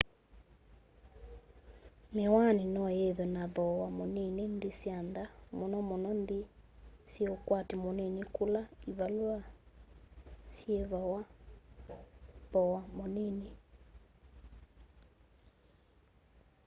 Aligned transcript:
miwani 2.15 2.63
no 2.75 2.83
yithwe 2.99 3.25
na 3.35 3.43
thoowa 3.55 3.87
munini 3.97 4.43
nthi 4.53 4.69
sya 4.79 4.97
nza 5.07 5.23
munomuno 5.57 6.09
nthi 6.21 6.39
syi 7.11 7.23
ukwati 7.35 7.75
munini 7.83 8.21
kula 8.35 8.61
ivalua 8.91 9.39
syievawa 10.55 11.21
thowa 12.53 12.81
munini 12.97 13.49